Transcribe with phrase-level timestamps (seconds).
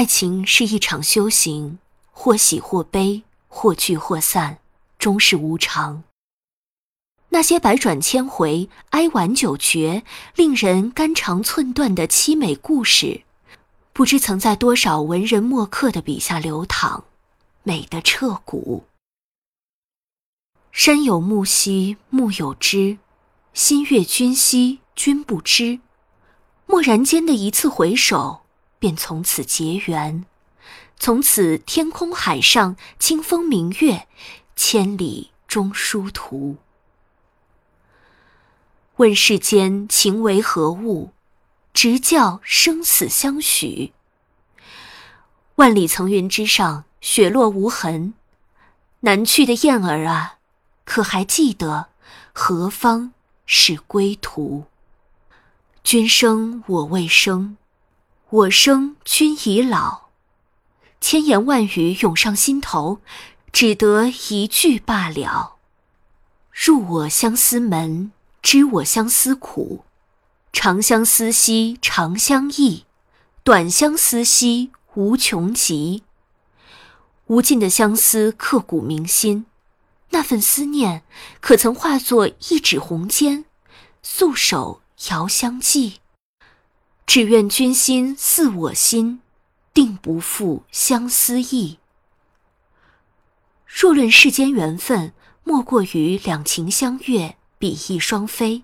[0.00, 1.78] 爱情是一场修行，
[2.10, 4.56] 或喜或悲，或聚或散，
[4.98, 6.04] 终是无常。
[7.28, 10.02] 那些百转千回、哀婉久绝、
[10.34, 13.24] 令人肝肠寸断的凄美故事，
[13.92, 17.04] 不知曾在多少文人墨客的笔下流淌，
[17.62, 18.84] 美得彻骨。
[20.72, 22.96] 山有木兮木有枝，
[23.52, 25.80] 心悦君兮君不知。
[26.68, 28.40] 蓦然间的一次回首，
[28.80, 30.24] 便从此结缘，
[30.98, 34.08] 从此天空海上清风明月，
[34.56, 36.56] 千里中殊途。
[38.96, 41.12] 问世间情为何物，
[41.72, 43.92] 直教生死相许。
[45.56, 48.14] 万里层云之上，雪落无痕。
[49.00, 50.38] 南去的雁儿啊，
[50.84, 51.88] 可还记得
[52.32, 53.12] 何方
[53.46, 54.64] 是归途？
[55.82, 57.56] 君生我未生，
[58.30, 60.02] 我生君已老。
[61.00, 63.00] 千言万语涌上心头，
[63.52, 65.56] 只得一句罢了。
[66.52, 68.12] 入我相思门。
[68.42, 69.84] 知我相思苦，
[70.50, 72.86] 长相思兮长相忆，
[73.44, 76.04] 短相思兮无穷极。
[77.26, 79.44] 无尽的相思刻骨铭心，
[80.08, 81.02] 那份思念
[81.40, 83.44] 可曾化作一纸红笺，
[84.02, 85.99] 素手遥相寄？
[87.12, 89.20] 只愿君心似我心，
[89.74, 91.80] 定不负相思意。
[93.66, 97.36] 若论世间缘分，莫过于两情相悦。
[97.58, 98.62] 比翼双飞，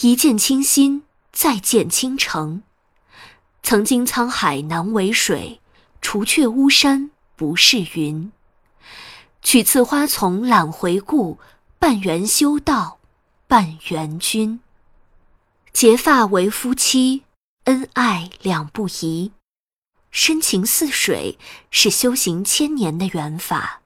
[0.00, 2.62] 一见倾心，再见倾城。
[3.62, 5.60] 曾经沧海难为水，
[6.00, 8.32] 除却巫山不是云。
[9.42, 11.38] 取次花丛懒回顾，
[11.78, 12.98] 半缘修道，
[13.46, 14.60] 半缘君。
[15.72, 17.22] 结发为夫妻，
[17.64, 19.32] 恩爱两不疑。
[20.10, 21.38] 深情似水，
[21.70, 23.80] 是修行千年的缘法。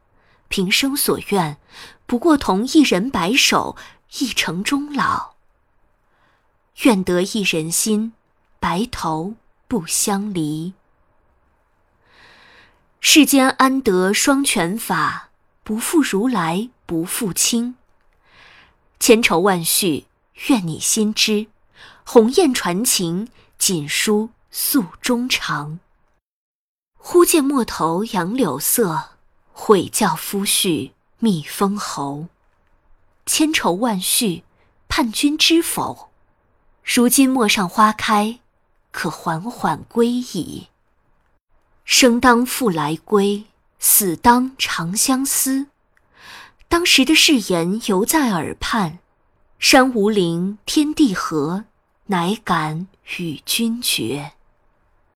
[0.48, 1.58] 平生所愿。
[2.06, 3.76] 不过同一人白首，
[4.18, 5.34] 一城终老。
[6.82, 8.12] 愿得一人心，
[8.58, 9.34] 白头
[9.68, 10.74] 不相离。
[13.00, 15.30] 世间安得双全法？
[15.62, 17.76] 不负如来不负卿。
[18.98, 20.06] 千愁万绪，
[20.48, 21.46] 愿你心知。
[22.04, 25.78] 鸿雁传情，锦书诉衷肠。
[26.96, 29.10] 忽见陌头杨柳色，
[29.52, 30.92] 悔教夫婿。
[31.20, 32.26] 觅封侯，
[33.24, 34.44] 千愁万绪，
[34.88, 36.10] 盼君知否？
[36.82, 38.40] 如今陌上花开，
[38.90, 40.68] 可缓缓归矣。
[41.86, 43.46] 生当复来归，
[43.78, 45.68] 死当长相思。
[46.68, 48.98] 当时的誓言犹在耳畔，
[49.66, 51.64] 山无陵，天地合，
[52.08, 52.86] 乃敢
[53.16, 54.33] 与君绝。